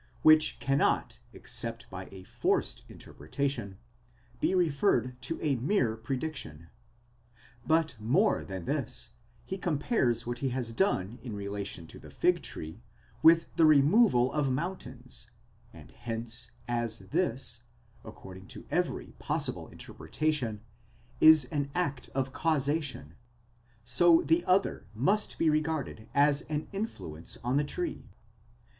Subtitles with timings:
[0.23, 3.77] which cannot except by a forced interpretation,
[4.39, 6.69] be referred to a mere prediction.
[7.67, 9.11] But more than this,
[9.45, 12.81] he compares what he has done in relation to the fig tree,
[13.21, 15.29] with the removal of mountains;
[15.71, 17.61] and hence, as this,
[18.03, 20.61] according to every possible interpretation,
[21.19, 23.13] is an act of causation,
[23.83, 28.09] so the other must be regarded as an influence on the tree.